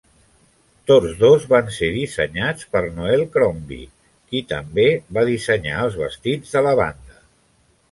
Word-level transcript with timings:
Tots 0.91 1.11
dos 1.19 1.43
van 1.51 1.69
ser 1.75 1.89
dissenyats 1.97 2.69
per 2.77 2.81
Noel 2.97 3.23
Crombie, 3.37 3.85
qui 4.33 4.43
també 4.55 4.89
va 5.19 5.27
dissenyar 5.31 5.79
els 5.87 6.01
vestits 6.03 6.59
de 6.59 6.67
la 6.71 6.77
banda. 6.85 7.23